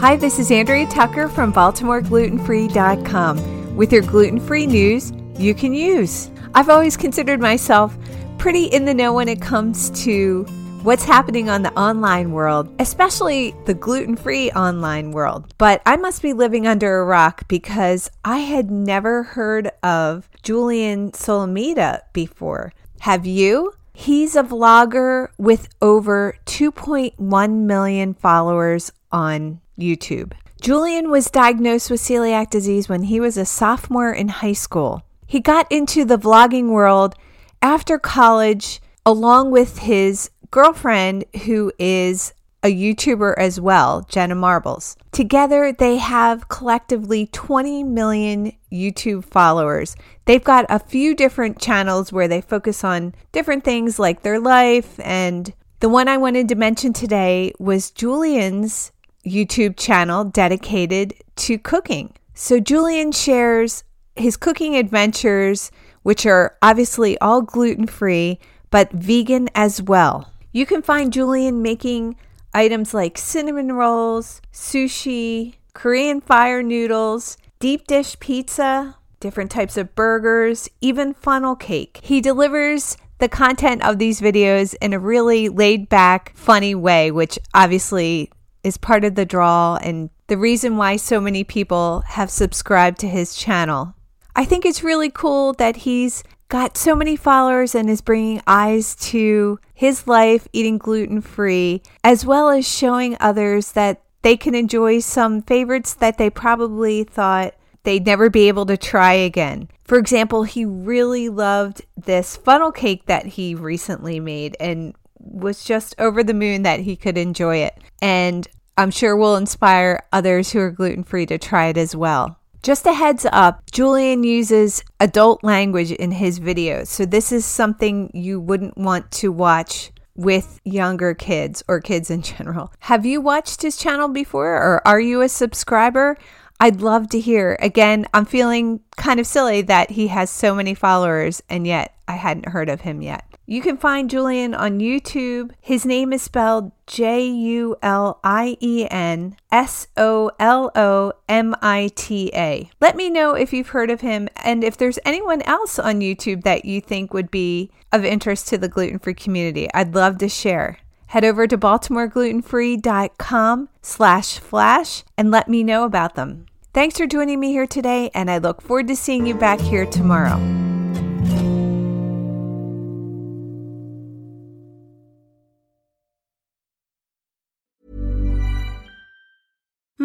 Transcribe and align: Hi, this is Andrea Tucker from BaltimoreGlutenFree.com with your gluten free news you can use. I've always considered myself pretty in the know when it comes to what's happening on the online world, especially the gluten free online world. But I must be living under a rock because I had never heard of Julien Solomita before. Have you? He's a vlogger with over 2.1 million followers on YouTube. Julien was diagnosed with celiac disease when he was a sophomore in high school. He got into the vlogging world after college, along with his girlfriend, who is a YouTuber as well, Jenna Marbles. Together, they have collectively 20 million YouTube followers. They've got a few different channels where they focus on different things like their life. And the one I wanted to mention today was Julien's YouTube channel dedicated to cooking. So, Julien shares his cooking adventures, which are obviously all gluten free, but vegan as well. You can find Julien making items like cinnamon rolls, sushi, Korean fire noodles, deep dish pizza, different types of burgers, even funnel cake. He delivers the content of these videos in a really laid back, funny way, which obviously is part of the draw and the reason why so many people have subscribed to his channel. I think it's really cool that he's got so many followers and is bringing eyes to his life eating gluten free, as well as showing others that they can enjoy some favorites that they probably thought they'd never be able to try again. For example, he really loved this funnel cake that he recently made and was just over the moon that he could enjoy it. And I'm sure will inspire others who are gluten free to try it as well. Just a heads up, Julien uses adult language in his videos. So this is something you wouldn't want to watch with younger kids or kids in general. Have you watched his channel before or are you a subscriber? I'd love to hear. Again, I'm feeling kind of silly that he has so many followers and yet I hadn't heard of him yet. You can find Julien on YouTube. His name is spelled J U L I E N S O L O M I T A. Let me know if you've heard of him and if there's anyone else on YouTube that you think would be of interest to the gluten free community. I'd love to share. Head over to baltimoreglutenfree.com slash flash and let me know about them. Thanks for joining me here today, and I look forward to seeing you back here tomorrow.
Hi, 0.00 0.16
this 0.16 0.38
is 0.38 0.50
Andrea 0.50 0.86
Tucker 0.86 1.28
from 1.28 1.52
BaltimoreGlutenFree.com 1.52 3.76
with 3.76 3.92
your 3.92 4.00
gluten 4.00 4.40
free 4.40 4.66
news 4.66 5.12
you 5.36 5.52
can 5.52 5.74
use. 5.74 6.30
I've 6.54 6.70
always 6.70 6.96
considered 6.96 7.38
myself 7.38 7.98
pretty 8.38 8.64
in 8.64 8.86
the 8.86 8.94
know 8.94 9.12
when 9.12 9.28
it 9.28 9.42
comes 9.42 9.90
to 10.04 10.44
what's 10.84 11.04
happening 11.04 11.50
on 11.50 11.62
the 11.62 11.78
online 11.78 12.32
world, 12.32 12.74
especially 12.78 13.54
the 13.66 13.74
gluten 13.74 14.16
free 14.16 14.50
online 14.52 15.12
world. 15.12 15.52
But 15.58 15.82
I 15.84 15.98
must 15.98 16.22
be 16.22 16.32
living 16.32 16.66
under 16.66 17.00
a 17.00 17.04
rock 17.04 17.46
because 17.46 18.10
I 18.24 18.38
had 18.38 18.70
never 18.70 19.22
heard 19.22 19.70
of 19.82 20.30
Julien 20.42 21.12
Solomita 21.12 22.00
before. 22.14 22.72
Have 23.00 23.26
you? 23.26 23.74
He's 23.92 24.34
a 24.34 24.44
vlogger 24.44 25.28
with 25.36 25.68
over 25.82 26.38
2.1 26.46 27.52
million 27.66 28.14
followers 28.14 28.92
on 29.12 29.60
YouTube. 29.80 30.32
Julien 30.60 31.10
was 31.10 31.30
diagnosed 31.30 31.90
with 31.90 32.00
celiac 32.00 32.50
disease 32.50 32.88
when 32.88 33.04
he 33.04 33.18
was 33.18 33.36
a 33.36 33.46
sophomore 33.46 34.12
in 34.12 34.28
high 34.28 34.52
school. 34.52 35.02
He 35.26 35.40
got 35.40 35.70
into 35.70 36.04
the 36.04 36.18
vlogging 36.18 36.70
world 36.70 37.14
after 37.62 37.98
college, 37.98 38.80
along 39.06 39.50
with 39.52 39.78
his 39.78 40.30
girlfriend, 40.50 41.24
who 41.44 41.72
is 41.78 42.34
a 42.62 42.74
YouTuber 42.74 43.34
as 43.38 43.60
well, 43.60 44.02
Jenna 44.08 44.34
Marbles. 44.34 44.96
Together, 45.12 45.72
they 45.72 45.96
have 45.96 46.48
collectively 46.48 47.26
20 47.26 47.84
million 47.84 48.52
YouTube 48.70 49.24
followers. 49.24 49.96
They've 50.26 50.44
got 50.44 50.66
a 50.68 50.78
few 50.78 51.14
different 51.14 51.58
channels 51.58 52.12
where 52.12 52.28
they 52.28 52.40
focus 52.40 52.84
on 52.84 53.14
different 53.32 53.64
things 53.64 53.98
like 53.98 54.22
their 54.22 54.38
life. 54.38 55.00
And 55.00 55.52
the 55.80 55.88
one 55.88 56.08
I 56.08 56.18
wanted 56.18 56.48
to 56.48 56.54
mention 56.54 56.92
today 56.92 57.52
was 57.58 57.90
Julien's 57.90 58.92
YouTube 59.24 59.76
channel 59.76 60.24
dedicated 60.24 61.14
to 61.36 61.58
cooking. 61.58 62.14
So, 62.34 62.60
Julien 62.60 63.12
shares 63.12 63.84
his 64.16 64.36
cooking 64.36 64.76
adventures, 64.76 65.70
which 66.02 66.26
are 66.26 66.56
obviously 66.62 67.18
all 67.18 67.42
gluten 67.42 67.86
free, 67.86 68.38
but 68.70 68.92
vegan 68.92 69.48
as 69.54 69.82
well. 69.82 70.32
You 70.52 70.66
can 70.66 70.82
find 70.82 71.12
Julien 71.12 71.62
making 71.62 72.16
items 72.52 72.94
like 72.94 73.18
cinnamon 73.18 73.72
rolls, 73.72 74.40
sushi, 74.52 75.54
Korean 75.74 76.20
fire 76.20 76.62
noodles, 76.62 77.36
deep 77.60 77.86
dish 77.86 78.18
pizza, 78.18 78.96
different 79.20 79.50
types 79.50 79.76
of 79.76 79.94
burgers, 79.94 80.68
even 80.80 81.14
funnel 81.14 81.54
cake. 81.54 82.00
He 82.02 82.20
delivers 82.20 82.96
the 83.18 83.28
content 83.28 83.84
of 83.84 83.98
these 83.98 84.20
videos 84.20 84.74
in 84.80 84.92
a 84.92 84.98
really 84.98 85.48
laid 85.48 85.88
back, 85.88 86.32
funny 86.34 86.74
way, 86.74 87.10
which 87.10 87.38
obviously 87.54 88.30
is 88.62 88.76
part 88.76 89.04
of 89.04 89.14
the 89.14 89.24
draw 89.24 89.76
and 89.82 90.10
the 90.26 90.38
reason 90.38 90.76
why 90.76 90.96
so 90.96 91.20
many 91.20 91.44
people 91.44 92.02
have 92.06 92.30
subscribed 92.30 92.98
to 93.00 93.08
his 93.08 93.34
channel. 93.34 93.94
I 94.36 94.44
think 94.44 94.64
it's 94.64 94.84
really 94.84 95.10
cool 95.10 95.52
that 95.54 95.76
he's 95.76 96.22
got 96.48 96.76
so 96.76 96.94
many 96.94 97.16
followers 97.16 97.74
and 97.74 97.88
is 97.88 98.00
bringing 98.00 98.42
eyes 98.46 98.94
to 98.96 99.58
his 99.72 100.06
life 100.06 100.46
eating 100.52 100.78
gluten 100.78 101.20
free, 101.20 101.82
as 102.04 102.26
well 102.26 102.50
as 102.50 102.68
showing 102.68 103.16
others 103.18 103.72
that 103.72 104.02
they 104.22 104.36
can 104.36 104.54
enjoy 104.54 105.00
some 105.00 105.42
favorites 105.42 105.94
that 105.94 106.18
they 106.18 106.28
probably 106.28 107.04
thought 107.04 107.54
they'd 107.84 108.04
never 108.04 108.28
be 108.28 108.48
able 108.48 108.66
to 108.66 108.76
try 108.76 109.14
again. 109.14 109.68
For 109.84 109.98
example, 109.98 110.42
he 110.42 110.64
really 110.64 111.28
loved 111.28 111.82
this 111.96 112.36
funnel 112.36 112.72
cake 112.72 113.06
that 113.06 113.26
he 113.26 113.54
recently 113.54 114.20
made 114.20 114.56
and 114.60 114.94
was 115.20 115.64
just 115.64 115.94
over 115.98 116.22
the 116.22 116.34
moon 116.34 116.62
that 116.62 116.80
he 116.80 116.96
could 116.96 117.18
enjoy 117.18 117.58
it. 117.58 117.78
And 118.00 118.48
I'm 118.76 118.90
sure 118.90 119.16
will 119.16 119.36
inspire 119.36 120.04
others 120.12 120.52
who 120.52 120.60
are 120.60 120.70
gluten 120.70 121.04
free 121.04 121.26
to 121.26 121.38
try 121.38 121.66
it 121.66 121.76
as 121.76 121.94
well. 121.94 122.38
Just 122.62 122.86
a 122.86 122.92
heads 122.92 123.26
up, 123.32 123.70
Julien 123.70 124.22
uses 124.22 124.82
adult 125.00 125.42
language 125.42 125.92
in 125.92 126.12
his 126.12 126.38
videos. 126.38 126.88
So 126.88 127.06
this 127.06 127.32
is 127.32 127.46
something 127.46 128.10
you 128.12 128.38
wouldn't 128.38 128.76
want 128.76 129.10
to 129.12 129.32
watch 129.32 129.92
with 130.14 130.60
younger 130.64 131.14
kids 131.14 131.62
or 131.68 131.80
kids 131.80 132.10
in 132.10 132.20
general. 132.22 132.72
Have 132.80 133.06
you 133.06 133.20
watched 133.20 133.62
his 133.62 133.76
channel 133.76 134.08
before 134.08 134.54
or 134.56 134.86
are 134.86 135.00
you 135.00 135.22
a 135.22 135.28
subscriber? 135.28 136.18
I'd 136.62 136.82
love 136.82 137.08
to 137.10 137.20
hear. 137.20 137.56
Again, 137.60 138.06
I'm 138.12 138.26
feeling 138.26 138.80
kind 138.98 139.18
of 139.18 139.26
silly 139.26 139.62
that 139.62 139.92
he 139.92 140.08
has 140.08 140.28
so 140.28 140.54
many 140.54 140.74
followers 140.74 141.42
and 141.48 141.66
yet 141.66 141.94
I 142.06 142.16
hadn't 142.16 142.50
heard 142.50 142.68
of 142.68 142.82
him 142.82 143.00
yet. 143.00 143.24
You 143.50 143.60
can 143.62 143.76
find 143.76 144.08
Julien 144.08 144.54
on 144.54 144.78
YouTube. 144.78 145.50
His 145.60 145.84
name 145.84 146.12
is 146.12 146.22
spelled 146.22 146.70
J 146.86 147.26
U 147.26 147.74
L 147.82 148.20
I 148.22 148.56
E 148.60 148.86
N 148.88 149.34
S 149.50 149.88
O 149.96 150.30
L 150.38 150.70
O 150.76 151.14
M 151.28 151.56
I 151.60 151.90
T 151.96 152.30
A. 152.32 152.70
Let 152.80 152.94
me 152.94 153.10
know 153.10 153.34
if 153.34 153.52
you've 153.52 153.70
heard 153.70 153.90
of 153.90 154.02
him 154.02 154.28
and 154.36 154.62
if 154.62 154.76
there's 154.76 155.00
anyone 155.04 155.42
else 155.42 155.80
on 155.80 155.98
YouTube 155.98 156.44
that 156.44 156.64
you 156.64 156.80
think 156.80 157.12
would 157.12 157.32
be 157.32 157.72
of 157.90 158.04
interest 158.04 158.46
to 158.48 158.56
the 158.56 158.68
gluten 158.68 159.00
free 159.00 159.14
community. 159.14 159.68
I'd 159.74 159.96
love 159.96 160.18
to 160.18 160.28
share. 160.28 160.78
Head 161.06 161.24
over 161.24 161.48
to 161.48 161.58
baltimoreglutenfree.com 161.58 163.68
slash 163.82 164.38
flash 164.38 165.02
and 165.18 165.32
let 165.32 165.48
me 165.48 165.64
know 165.64 165.82
about 165.82 166.14
them. 166.14 166.46
Thanks 166.72 166.98
for 166.98 167.06
joining 167.08 167.40
me 167.40 167.50
here 167.50 167.66
today, 167.66 168.12
and 168.14 168.30
I 168.30 168.38
look 168.38 168.62
forward 168.62 168.86
to 168.86 168.94
seeing 168.94 169.26
you 169.26 169.34
back 169.34 169.58
here 169.58 169.86
tomorrow. 169.86 170.38